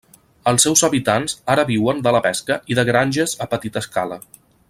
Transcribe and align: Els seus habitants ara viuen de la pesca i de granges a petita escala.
Els 0.51 0.63
seus 0.67 0.79
habitants 0.87 1.35
ara 1.55 1.65
viuen 1.67 2.01
de 2.07 2.15
la 2.17 2.23
pesca 2.27 2.59
i 2.73 2.79
de 2.81 2.87
granges 2.89 3.39
a 3.47 3.49
petita 3.53 3.87
escala. 3.87 4.19